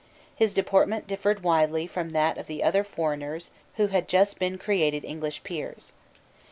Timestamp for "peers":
5.43-5.93